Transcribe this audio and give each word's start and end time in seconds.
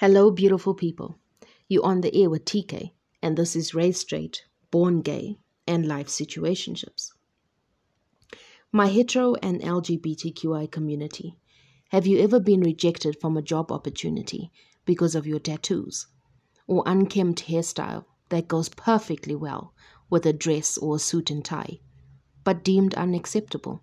Hello, 0.00 0.30
beautiful 0.30 0.72
people. 0.72 1.18
You're 1.68 1.84
on 1.84 2.00
the 2.00 2.16
air 2.16 2.30
with 2.30 2.46
TK, 2.46 2.92
and 3.20 3.36
this 3.36 3.54
is 3.54 3.74
Raised 3.74 3.98
Straight, 3.98 4.44
Born 4.70 5.02
Gay, 5.02 5.36
and 5.66 5.86
Life 5.86 6.06
Situationships. 6.06 7.10
My 8.72 8.86
hetero 8.86 9.34
and 9.42 9.60
LGBTQI 9.60 10.70
community, 10.70 11.36
have 11.90 12.06
you 12.06 12.18
ever 12.18 12.40
been 12.40 12.62
rejected 12.62 13.20
from 13.20 13.36
a 13.36 13.42
job 13.42 13.70
opportunity 13.70 14.50
because 14.86 15.14
of 15.14 15.26
your 15.26 15.38
tattoos 15.38 16.06
or 16.66 16.82
unkempt 16.86 17.48
hairstyle 17.48 18.06
that 18.30 18.48
goes 18.48 18.70
perfectly 18.70 19.34
well 19.34 19.74
with 20.08 20.24
a 20.24 20.32
dress 20.32 20.78
or 20.78 20.96
a 20.96 20.98
suit 20.98 21.30
and 21.30 21.44
tie, 21.44 21.78
but 22.42 22.64
deemed 22.64 22.94
unacceptable? 22.94 23.82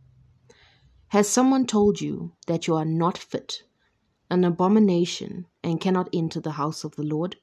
Has 1.09 1.29
someone 1.29 1.67
told 1.67 2.01
you 2.01 2.33
that 2.47 2.65
you 2.65 2.73
are 2.73 2.85
not 2.85 3.19
fit 3.19 3.61
an 4.29 4.43
abomination 4.43 5.45
and 5.63 5.79
cannot 5.79 6.09
enter 6.11 6.39
the 6.39 6.53
house 6.53 6.83
of 6.83 6.95
the 6.95 7.03
Lord? 7.03 7.37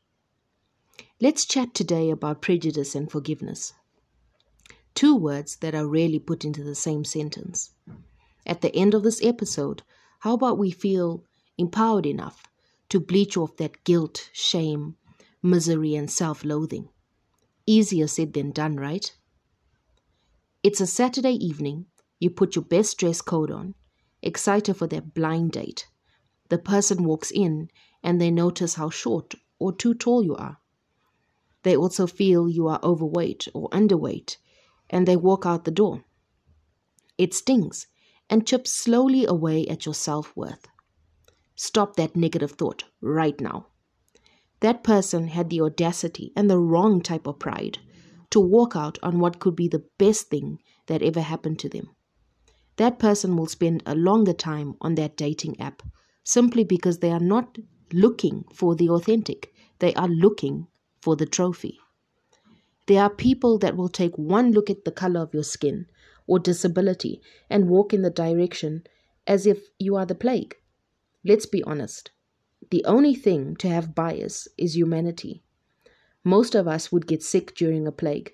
Let's 1.20 1.46
chat 1.46 1.74
today 1.74 2.10
about 2.10 2.42
prejudice 2.42 2.94
and 2.94 3.10
forgiveness. 3.10 3.72
Two 4.94 5.16
words 5.16 5.56
that 5.56 5.74
are 5.74 5.86
rarely 5.86 6.18
put 6.18 6.44
into 6.44 6.62
the 6.62 6.74
same 6.74 7.04
sentence. 7.04 7.70
At 8.46 8.60
the 8.60 8.74
end 8.76 8.92
of 8.92 9.02
this 9.02 9.24
episode, 9.24 9.82
how 10.20 10.34
about 10.34 10.58
we 10.58 10.70
feel 10.70 11.24
empowered 11.56 12.04
enough 12.04 12.44
to 12.90 13.00
bleach 13.00 13.36
off 13.36 13.56
that 13.56 13.82
guilt, 13.84 14.28
shame, 14.32 14.96
misery, 15.42 15.94
and 15.94 16.10
self 16.10 16.44
loathing? 16.44 16.90
Easier 17.66 18.06
said 18.06 18.34
than 18.34 18.50
done, 18.50 18.76
right? 18.76 19.16
It's 20.62 20.80
a 20.80 20.86
Saturday 20.86 21.32
evening. 21.32 21.86
You 22.20 22.28
put 22.30 22.56
your 22.56 22.64
best 22.64 22.98
dress 22.98 23.22
code 23.22 23.50
on, 23.50 23.74
excited 24.22 24.74
for 24.74 24.86
that 24.88 25.14
blind 25.14 25.52
date 25.52 25.86
the 26.48 26.58
person 26.58 27.04
walks 27.04 27.30
in 27.30 27.70
and 28.02 28.20
they 28.20 28.30
notice 28.30 28.74
how 28.74 28.90
short 28.90 29.34
or 29.58 29.72
too 29.72 29.94
tall 29.94 30.22
you 30.22 30.36
are. 30.36 30.58
They 31.62 31.76
also 31.76 32.06
feel 32.06 32.48
you 32.48 32.68
are 32.68 32.80
overweight 32.82 33.48
or 33.54 33.68
underweight 33.70 34.36
and 34.90 35.08
they 35.08 35.16
walk 35.16 35.46
out 35.46 35.64
the 35.64 35.70
door. 35.70 36.04
It 37.16 37.32
stings 37.32 37.86
and 38.28 38.46
chips 38.46 38.70
slowly 38.72 39.24
away 39.24 39.66
at 39.66 39.86
your 39.86 39.94
self 39.94 40.36
worth. 40.36 40.66
Stop 41.56 41.96
that 41.96 42.16
negative 42.16 42.52
thought 42.52 42.84
right 43.00 43.40
now. 43.40 43.68
That 44.60 44.82
person 44.82 45.28
had 45.28 45.50
the 45.50 45.60
audacity 45.60 46.32
and 46.36 46.50
the 46.50 46.58
wrong 46.58 47.00
type 47.00 47.26
of 47.26 47.38
pride 47.38 47.78
to 48.30 48.40
walk 48.40 48.74
out 48.74 48.98
on 49.02 49.20
what 49.20 49.38
could 49.38 49.54
be 49.54 49.68
the 49.68 49.84
best 49.98 50.28
thing 50.28 50.58
that 50.86 51.02
ever 51.02 51.20
happened 51.20 51.58
to 51.60 51.68
them. 51.68 51.90
That 52.76 52.98
person 52.98 53.36
will 53.36 53.46
spend 53.46 53.82
a 53.86 53.94
longer 53.94 54.32
time 54.32 54.74
on 54.80 54.96
that 54.96 55.16
dating 55.16 55.60
app 55.60 55.82
simply 56.24 56.64
because 56.64 56.98
they 56.98 57.10
are 57.10 57.20
not 57.20 57.58
looking 57.92 58.44
for 58.52 58.74
the 58.74 58.88
authentic, 58.88 59.54
they 59.78 59.94
are 59.94 60.08
looking 60.08 60.66
for 61.00 61.14
the 61.14 61.26
trophy. 61.26 61.78
There 62.86 63.02
are 63.02 63.10
people 63.10 63.58
that 63.58 63.76
will 63.76 63.88
take 63.88 64.16
one 64.18 64.52
look 64.52 64.68
at 64.68 64.84
the 64.84 64.90
color 64.90 65.20
of 65.20 65.32
your 65.32 65.42
skin 65.42 65.86
or 66.26 66.38
disability 66.38 67.20
and 67.48 67.68
walk 67.68 67.94
in 67.94 68.02
the 68.02 68.10
direction 68.10 68.84
as 69.26 69.46
if 69.46 69.68
you 69.78 69.96
are 69.96 70.06
the 70.06 70.14
plague. 70.14 70.56
Let's 71.24 71.46
be 71.46 71.62
honest. 71.62 72.10
The 72.70 72.84
only 72.84 73.14
thing 73.14 73.56
to 73.56 73.68
have 73.68 73.94
bias 73.94 74.48
is 74.58 74.76
humanity. 74.76 75.42
Most 76.24 76.54
of 76.54 76.66
us 76.66 76.90
would 76.90 77.06
get 77.06 77.22
sick 77.22 77.54
during 77.54 77.86
a 77.86 77.92
plague. 77.92 78.32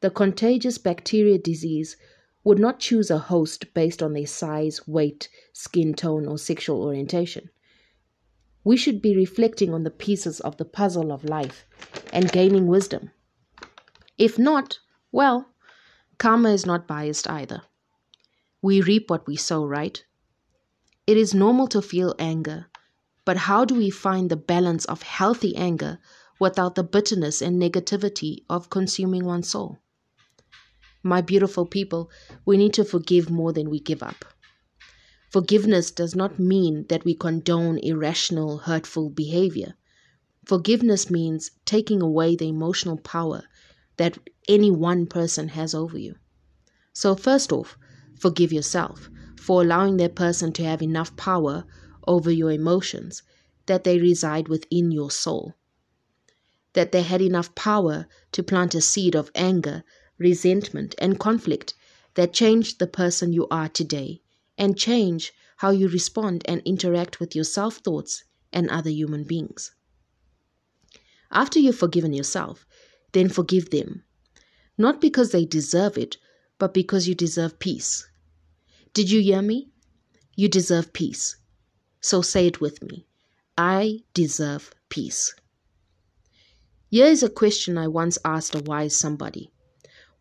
The 0.00 0.10
contagious 0.10 0.78
bacteria 0.78 1.38
disease 1.38 1.96
would 2.44 2.58
not 2.58 2.78
choose 2.78 3.10
a 3.10 3.18
host 3.18 3.72
based 3.72 4.02
on 4.02 4.12
their 4.12 4.26
size, 4.26 4.86
weight, 4.86 5.30
skin 5.52 5.94
tone, 5.94 6.26
or 6.26 6.38
sexual 6.38 6.82
orientation. 6.82 7.48
We 8.62 8.76
should 8.76 9.00
be 9.02 9.16
reflecting 9.16 9.72
on 9.72 9.82
the 9.82 9.90
pieces 9.90 10.40
of 10.40 10.58
the 10.58 10.64
puzzle 10.64 11.10
of 11.10 11.24
life 11.24 11.66
and 12.12 12.30
gaining 12.30 12.66
wisdom. 12.66 13.10
If 14.18 14.38
not, 14.38 14.78
well, 15.10 15.50
karma 16.18 16.50
is 16.50 16.66
not 16.66 16.86
biased 16.86 17.28
either. 17.28 17.62
We 18.62 18.80
reap 18.80 19.10
what 19.10 19.26
we 19.26 19.36
sow, 19.36 19.66
right? 19.66 20.02
It 21.06 21.16
is 21.16 21.34
normal 21.34 21.66
to 21.68 21.82
feel 21.82 22.14
anger, 22.18 22.66
but 23.24 23.36
how 23.36 23.64
do 23.64 23.74
we 23.74 23.90
find 23.90 24.30
the 24.30 24.36
balance 24.36 24.84
of 24.86 25.02
healthy 25.02 25.54
anger 25.56 25.98
without 26.38 26.74
the 26.74 26.84
bitterness 26.84 27.42
and 27.42 27.60
negativity 27.60 28.44
of 28.48 28.70
consuming 28.70 29.24
one's 29.24 29.48
soul? 29.48 29.78
My 31.06 31.20
beautiful 31.20 31.66
people, 31.66 32.10
we 32.46 32.56
need 32.56 32.72
to 32.74 32.84
forgive 32.84 33.30
more 33.30 33.52
than 33.52 33.68
we 33.68 33.78
give 33.78 34.02
up. 34.02 34.24
Forgiveness 35.30 35.90
does 35.90 36.14
not 36.14 36.38
mean 36.38 36.86
that 36.88 37.04
we 37.04 37.14
condone 37.14 37.76
irrational, 37.78 38.58
hurtful 38.58 39.10
behavior. 39.10 39.74
Forgiveness 40.46 41.10
means 41.10 41.50
taking 41.66 42.00
away 42.00 42.36
the 42.36 42.48
emotional 42.48 42.96
power 42.96 43.42
that 43.98 44.16
any 44.48 44.70
one 44.70 45.04
person 45.06 45.48
has 45.48 45.74
over 45.74 45.98
you. 45.98 46.14
So, 46.94 47.14
first 47.14 47.52
off, 47.52 47.76
forgive 48.18 48.50
yourself 48.50 49.10
for 49.38 49.60
allowing 49.60 49.98
that 49.98 50.14
person 50.14 50.54
to 50.54 50.64
have 50.64 50.80
enough 50.80 51.14
power 51.16 51.64
over 52.06 52.30
your 52.30 52.50
emotions 52.50 53.22
that 53.66 53.84
they 53.84 53.98
reside 53.98 54.48
within 54.48 54.90
your 54.90 55.10
soul. 55.10 55.54
That 56.72 56.92
they 56.92 57.02
had 57.02 57.20
enough 57.20 57.54
power 57.54 58.06
to 58.32 58.42
plant 58.42 58.74
a 58.74 58.80
seed 58.80 59.14
of 59.14 59.30
anger 59.34 59.84
resentment, 60.24 60.96
and 60.98 61.20
conflict 61.20 61.74
that 62.14 62.32
change 62.32 62.78
the 62.78 62.86
person 62.88 63.32
you 63.32 63.46
are 63.48 63.68
today 63.68 64.22
and 64.58 64.76
change 64.76 65.32
how 65.58 65.70
you 65.70 65.88
respond 65.88 66.42
and 66.46 66.60
interact 66.64 67.20
with 67.20 67.36
your 67.36 67.44
self 67.44 67.76
thoughts 67.76 68.24
and 68.52 68.68
other 68.70 68.90
human 68.90 69.22
beings. 69.22 69.70
After 71.30 71.58
you've 71.60 71.78
forgiven 71.78 72.12
yourself, 72.12 72.66
then 73.12 73.28
forgive 73.28 73.70
them, 73.70 74.04
not 74.76 75.00
because 75.00 75.30
they 75.30 75.44
deserve 75.44 75.96
it, 75.96 76.16
but 76.58 76.74
because 76.74 77.06
you 77.06 77.14
deserve 77.14 77.58
peace. 77.58 78.06
Did 78.92 79.10
you 79.10 79.20
hear 79.20 79.42
me? 79.42 79.70
You 80.36 80.48
deserve 80.48 80.92
peace. 80.92 81.36
So 82.00 82.22
say 82.22 82.46
it 82.46 82.60
with 82.60 82.82
me 82.82 83.06
I 83.56 84.00
deserve 84.14 84.72
peace. 84.88 85.34
Here 86.90 87.06
is 87.06 87.22
a 87.22 87.28
question 87.28 87.78
I 87.78 87.88
once 87.88 88.18
asked 88.24 88.54
a 88.54 88.62
wise 88.62 88.96
somebody 88.96 89.50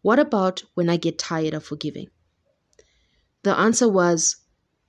what 0.03 0.19
about 0.19 0.63
when 0.73 0.89
I 0.89 0.97
get 0.97 1.17
tired 1.17 1.53
of 1.53 1.63
forgiving? 1.63 2.09
The 3.43 3.57
answer 3.57 3.87
was 3.87 4.35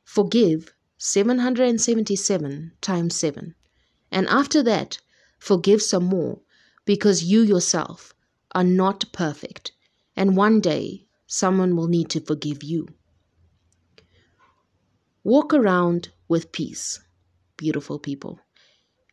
forgive 0.03 0.75
777 0.99 2.73
times 2.81 3.15
7. 3.15 3.55
And 4.11 4.27
after 4.27 4.61
that, 4.65 4.99
forgive 5.39 5.83
some 5.83 6.07
more 6.07 6.41
because 6.85 7.23
you 7.23 7.43
yourself 7.43 8.13
are 8.57 8.65
not 8.65 9.05
perfect. 9.13 9.71
And 10.17 10.37
one 10.37 10.61
day, 10.61 11.07
someone 11.29 11.77
will 11.77 11.89
need 11.89 12.11
to 12.11 12.21
forgive 12.21 12.65
you. 12.65 12.89
Walk 15.23 15.55
around 15.55 16.09
with 16.27 16.51
peace, 16.51 16.99
beautiful 17.57 18.01
people, 18.01 18.41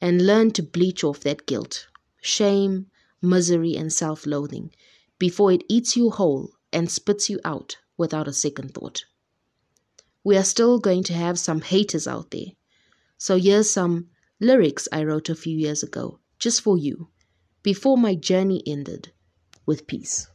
and 0.02 0.26
learn 0.26 0.50
to 0.52 0.64
bleach 0.64 1.04
off 1.04 1.20
that 1.20 1.46
guilt, 1.46 1.88
shame, 2.22 2.88
misery, 3.22 3.76
and 3.76 3.94
self 3.94 4.26
loathing 4.26 4.72
before 5.22 5.52
it 5.52 5.64
eats 5.70 5.96
you 5.96 6.10
whole 6.10 6.50
and 6.74 6.90
spits 6.90 7.30
you 7.30 7.40
out 7.46 7.78
without 7.96 8.28
a 8.28 8.34
second 8.34 8.74
thought. 8.74 9.06
We 10.24 10.36
are 10.36 10.44
still 10.44 10.80
going 10.80 11.04
to 11.04 11.14
have 11.14 11.38
some 11.38 11.62
haters 11.62 12.08
out 12.08 12.32
there. 12.32 12.54
So 13.20 13.38
here's 13.38 13.70
some 13.70 14.10
lyrics 14.40 14.88
I 14.92 15.04
wrote 15.04 15.30
a 15.30 15.36
few 15.36 15.56
years 15.56 15.84
ago, 15.84 16.18
just 16.40 16.62
for 16.62 16.76
you, 16.76 17.10
before 17.62 18.00
my 18.00 18.16
journey 18.16 18.64
ended 18.66 19.12
with 19.68 19.86
peace. 19.86 20.28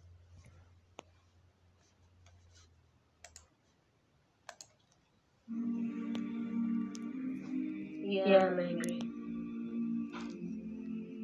Yeah, 8.05 8.47
I'm 8.47 8.61
angry. 8.61 9.01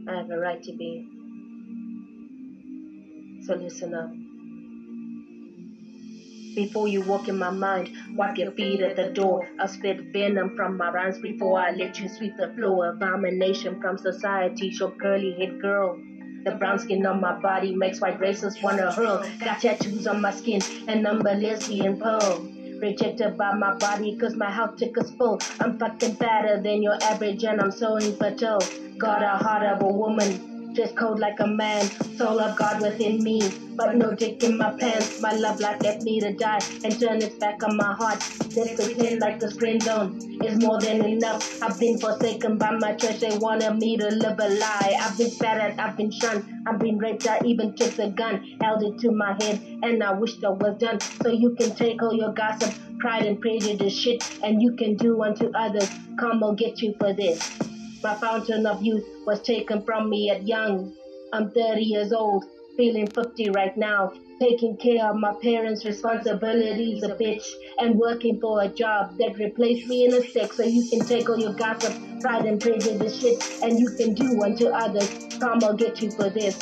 I 0.08 0.16
have 0.16 0.31
a 0.32 0.38
right 0.40 0.60
to 0.64 0.72
be. 0.72 1.21
So 3.46 3.54
listen 3.54 3.92
up. 3.92 4.10
Before 6.54 6.86
you 6.86 7.00
walk 7.02 7.28
in 7.28 7.38
my 7.38 7.50
mind, 7.50 7.90
wipe 8.14 8.36
your 8.36 8.52
feet 8.52 8.82
at 8.82 8.94
the 8.94 9.10
door. 9.10 9.48
I'll 9.58 9.66
spit 9.66 10.12
venom 10.12 10.54
from 10.54 10.76
my 10.76 10.92
rhymes 10.92 11.18
before 11.18 11.58
I 11.58 11.72
let 11.72 11.98
you 11.98 12.08
sweep 12.08 12.36
the 12.36 12.52
floor. 12.54 12.90
Abomination 12.90 13.80
from 13.80 13.98
society, 13.98 14.68
your 14.68 14.90
curly 14.90 15.32
head 15.32 15.60
girl. 15.60 15.98
The 16.44 16.52
brown 16.52 16.78
skin 16.78 17.04
on 17.04 17.20
my 17.20 17.40
body 17.40 17.74
makes 17.74 18.00
white 18.00 18.20
racists 18.20 18.62
wanna 18.62 18.92
hurl. 18.92 19.24
Got 19.40 19.60
tattoos 19.60 20.06
on 20.06 20.20
my 20.20 20.30
skin 20.30 20.60
and 20.86 21.06
I'm 21.08 21.26
a 21.26 21.34
lesbian 21.34 21.98
pearl. 21.98 22.46
Rejected 22.80 23.36
by 23.36 23.54
my 23.54 23.74
body 23.74 24.16
cause 24.16 24.36
my 24.36 24.50
health 24.50 24.76
ticket's 24.76 25.10
full. 25.12 25.40
I'm 25.58 25.78
fucking 25.78 26.14
better 26.14 26.60
than 26.60 26.82
your 26.82 26.98
average 27.02 27.44
and 27.44 27.60
I'm 27.60 27.72
so 27.72 27.96
infertile. 27.96 28.60
Got 28.98 29.22
a 29.22 29.42
heart 29.42 29.64
of 29.64 29.82
a 29.82 29.88
woman 29.88 30.51
Just 30.74 30.96
cold 30.96 31.19
like 31.19 31.38
a 31.40 31.46
man, 31.46 31.82
soul 32.16 32.40
of 32.40 32.56
God 32.56 32.80
within 32.80 33.22
me. 33.22 33.40
But 33.76 33.96
no 33.96 34.14
dick 34.14 34.42
in 34.42 34.56
my 34.56 34.72
pants, 34.78 35.20
my 35.20 35.32
love 35.32 35.60
life 35.60 35.82
left 35.82 36.02
me 36.02 36.20
to 36.20 36.32
die 36.34 36.60
and 36.84 36.98
turn 36.98 37.22
its 37.22 37.34
back 37.36 37.62
on 37.62 37.76
my 37.76 37.94
heart. 37.94 38.22
Let's 38.54 38.74
pretend 38.74 39.20
like 39.20 39.38
the 39.38 39.50
friend 39.50 39.82
zone 39.82 40.19
is 40.42 40.62
more 40.62 40.78
than 40.80 41.04
enough. 41.04 41.62
I've 41.62 41.78
been 41.78 41.98
forsaken 41.98 42.58
by 42.58 42.72
my 42.78 42.94
church, 42.94 43.20
they 43.20 43.36
wanted 43.38 43.76
me 43.76 43.96
to 43.96 44.08
live 44.08 44.38
a 44.38 44.48
lie. 44.48 44.96
I've 45.00 45.16
been 45.16 45.30
spat 45.30 45.58
at, 45.58 45.80
I've 45.80 45.96
been 45.96 46.10
shunned, 46.10 46.44
I've 46.66 46.78
been 46.78 46.98
raped, 46.98 47.26
I 47.26 47.40
even 47.44 47.74
took 47.74 47.96
the 47.96 48.10
gun, 48.10 48.40
held 48.60 48.82
it 48.82 48.98
to 49.00 49.10
my 49.10 49.36
head, 49.40 49.60
and 49.82 50.02
I 50.02 50.12
wished 50.12 50.44
I 50.44 50.50
was 50.50 50.76
done. 50.78 50.98
So 51.22 51.30
you 51.30 51.54
can 51.58 51.74
take 51.74 52.02
all 52.02 52.14
your 52.14 52.32
gossip, 52.32 52.74
pride, 52.98 53.24
and 53.24 53.40
prejudice 53.40 53.98
shit, 53.98 54.22
and 54.42 54.60
you 54.60 54.74
can 54.78 54.96
do 54.96 55.22
unto 55.22 55.50
others. 55.54 55.88
Come, 56.19 56.42
I'll 56.44 56.54
get 56.54 56.80
you 56.82 56.94
for 56.98 57.14
this. 57.14 57.71
My 58.02 58.16
fountain 58.16 58.66
of 58.66 58.82
youth 58.82 59.08
was 59.25 59.40
taken 59.43 59.84
from 59.84 60.10
me 60.10 60.28
at 60.28 60.44
young. 60.44 60.93
I'm 61.32 61.52
30 61.52 61.82
years 61.82 62.12
old, 62.12 62.44
feeling 62.76 63.06
50 63.06 63.50
right 63.50 63.76
now. 63.76 64.12
Taking 64.40 64.76
care 64.76 65.08
of 65.08 65.14
my 65.14 65.32
parents' 65.40 65.84
responsibilities 65.84 67.04
a 67.04 67.10
bitch 67.10 67.46
and 67.78 67.96
working 67.96 68.40
for 68.40 68.60
a 68.60 68.66
job 68.66 69.16
that 69.19 69.38
replaced 69.38 69.87
me 69.87 70.06
in 70.06 70.14
a 70.14 70.22
sec 70.31 70.52
so 70.52 70.64
you 70.64 70.88
can 70.90 71.06
take 71.06 71.31
all 71.31 71.38
your 71.38 71.52
gossip, 71.52 71.94
pride 72.20 72.44
and 72.46 72.60
prejudice 72.60 73.20
shit 73.20 73.40
and 73.62 73.78
you 73.78 73.88
can 73.96 74.14
do 74.14 74.43
unto 74.43 74.66
others. 74.66 75.08
Karma 75.38 75.76
get 75.76 76.02
you 76.02 76.10
for 76.10 76.28
this. 76.28 76.56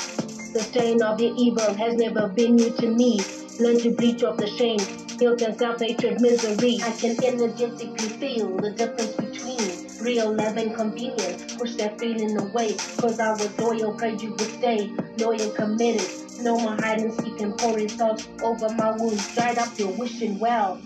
The 0.53 0.61
stain 0.61 1.01
of 1.01 1.21
your 1.23 1.35
evil 1.39 1.73
has 1.73 1.95
never 1.95 2.29
been 2.29 2.57
new 2.57 2.71
to 2.71 2.87
me. 2.87 3.19
Learn 3.59 3.79
to 3.79 3.93
breach 3.93 4.23
off 4.25 4.37
the 4.37 4.47
shame, 4.47 4.81
guilt 5.17 5.41
and 5.41 5.57
self-hatred, 5.59 6.21
misery. 6.21 6.81
I 6.83 6.91
can 6.91 7.17
energetically 7.25 8.11
feel 8.21 8.59
the 8.59 8.73
difference 8.73 9.15
between 9.15 9.70
real 10.03 10.35
love 10.35 10.57
and 10.57 10.75
convenience. 10.75 11.55
Push 11.57 11.75
that 11.77 11.99
feeling 11.99 12.39
away, 12.41 12.77
cause 13.01 13.21
I 13.21 13.31
was 13.33 13.59
loyal, 13.59 13.95
prayed 13.95 14.21
you 14.23 14.31
would 14.33 14.51
stay, 14.59 14.91
loyal, 15.19 15.51
committed. 15.51 16.09
No 16.41 16.57
more 16.59 16.77
hide 16.81 17.01
and 17.01 17.13
seek 17.15 17.41
and 17.41 17.57
pouring 17.59 17.89
salt 17.89 18.27
over 18.43 18.69
my 18.71 18.93
wounds. 18.93 19.35
Dried 19.35 19.59
up 19.59 19.79
your 19.79 19.91
wishing 19.93 20.39
well. 20.39 20.81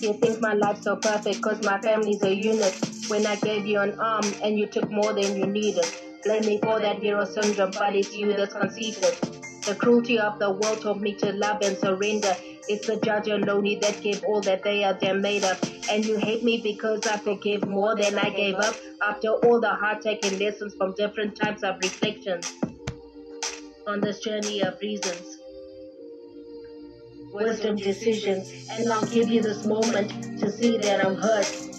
You 0.00 0.14
think 0.20 0.40
my 0.40 0.52
life's 0.54 0.82
so 0.82 0.96
perfect 0.96 1.42
cause 1.42 1.62
my 1.62 1.78
family's 1.78 2.22
a 2.22 2.34
unit. 2.34 2.74
When 3.08 3.26
I 3.26 3.36
gave 3.36 3.66
you 3.66 3.80
an 3.80 3.94
arm 4.00 4.24
and 4.42 4.58
you 4.58 4.66
took 4.66 4.90
more 4.90 5.12
than 5.12 5.36
you 5.36 5.46
needed. 5.46 5.84
Blame 6.24 6.44
me 6.46 6.58
for 6.62 6.80
that 6.80 6.98
hero 6.98 7.24
syndrome, 7.24 7.70
but 7.72 7.94
it's 7.94 8.12
you 8.14 8.32
that's 8.32 8.52
conceited. 8.54 9.41
The 9.66 9.76
cruelty 9.76 10.18
of 10.18 10.38
the 10.38 10.50
world 10.52 10.82
taught 10.82 11.00
me 11.00 11.14
to 11.16 11.32
love 11.32 11.58
and 11.62 11.78
surrender. 11.78 12.36
It's 12.68 12.86
the 12.86 12.96
judge 12.96 13.28
alone 13.28 13.78
that 13.80 14.00
gave 14.00 14.22
all 14.24 14.42
that 14.42 14.62
they 14.64 14.84
are 14.84 14.94
damn 14.94 15.20
made 15.22 15.44
of. 15.44 15.58
And 15.88 16.04
you 16.06 16.16
hate 16.18 16.42
me 16.42 16.60
because 16.62 17.06
I 17.06 17.18
forgive 17.18 17.66
more 17.66 17.96
than 17.96 18.18
I 18.18 18.30
gave 18.30 18.56
up. 18.56 18.76
After 19.02 19.28
all 19.30 19.60
the 19.60 19.70
hard 19.70 20.00
taken 20.02 20.38
lessons 20.38 20.74
from 20.78 20.94
different 20.96 21.36
types 21.36 21.62
of 21.62 21.76
reflections 21.80 22.58
on 23.86 24.00
this 24.00 24.20
journey 24.20 24.62
of 24.62 24.74
reasons, 24.82 25.38
wisdom, 27.32 27.76
decisions, 27.76 28.50
and 28.70 28.92
I'll 28.92 29.06
give 29.06 29.28
you 29.28 29.42
this 29.42 29.64
moment 29.64 30.10
to 30.40 30.50
see 30.50 30.78
that 30.78 31.04
I'm 31.04 31.16
hurt. 31.16 31.71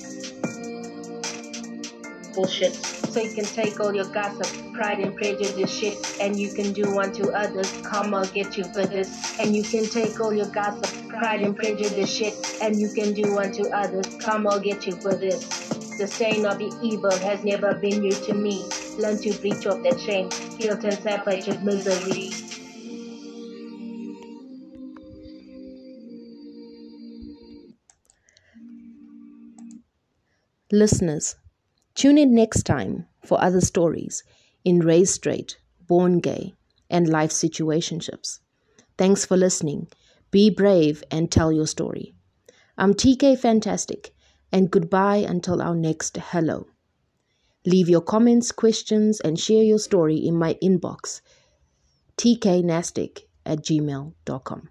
Bullshit. 2.34 2.74
So 2.74 3.22
you 3.22 3.34
can 3.34 3.46
take 3.46 3.80
all 3.80 3.94
your 3.94 4.12
gossip, 4.12 4.74
pride 4.74 5.00
and 5.00 5.16
prejudice 5.16 5.72
shit, 5.72 6.18
and 6.20 6.40
you 6.40 6.52
can 6.54 6.74
do 6.74 7.00
unto 7.00 7.32
others. 7.32 7.72
Come, 7.84 8.14
I'll 8.14 8.26
get 8.26 8.58
you 8.58 8.64
for 8.66 8.86
this. 8.86 9.40
And 9.40 9.56
you 9.56 9.64
can 9.64 9.86
take 9.86 10.20
all 10.20 10.34
your 10.34 10.48
gossip, 10.48 11.10
pride 11.10 11.42
and 11.42 11.56
prejudice 11.56 12.12
shit, 12.12 12.34
and 12.62 12.80
you 12.80 12.90
can 12.90 13.14
do 13.14 13.38
unto 13.38 13.70
others. 13.70 14.18
Come, 14.18 14.48
I'll 14.48 14.60
get 14.60 14.86
you 14.88 14.94
for 14.94 15.14
this. 15.16 15.48
The 15.98 16.08
stain 16.08 16.46
of 16.46 16.58
the 16.58 16.76
evil 16.82 17.12
has 17.12 17.44
never 17.44 17.76
been 17.76 18.00
new 18.00 18.12
to 18.12 18.34
me. 18.34 18.66
Learn 18.98 19.18
to 19.22 19.34
breach 19.40 19.68
off 19.68 19.84
that 19.84 20.00
shame, 20.00 20.30
guilt 20.58 20.84
and 20.84 20.98
separated 20.98 21.64
misery. 21.64 22.32
Listeners, 30.72 31.36
tune 31.96 32.18
in 32.18 32.34
next 32.34 32.64
time 32.64 33.08
for 33.26 33.42
other 33.42 33.62
stories 33.62 34.24
in 34.64 34.80
Raised 34.80 35.14
Straight, 35.14 35.58
Born 35.88 36.20
Gay, 36.20 36.54
and 36.90 37.08
Life 37.08 37.32
Situationships. 37.32 38.40
Thanks 38.98 39.26
for 39.26 39.38
listening. 39.38 39.88
Be 40.32 40.50
brave 40.50 41.04
and 41.12 41.32
tell 41.32 41.52
your 41.52 41.68
story. 41.68 42.14
I'm 42.78 42.94
TK 42.94 43.38
Fantastic, 43.38 44.16
and 44.52 44.72
goodbye 44.72 45.18
until 45.18 45.62
our 45.62 45.76
next 45.76 46.18
hello. 46.18 46.68
Leave 47.66 47.88
your 47.88 48.02
comments, 48.02 48.52
questions, 48.52 49.20
and 49.20 49.40
share 49.40 49.64
your 49.64 49.80
story 49.80 50.18
in 50.18 50.36
my 50.36 50.56
inbox, 50.62 51.22
tknastic 52.18 53.22
at 53.46 53.60
gmail.com. 53.60 54.70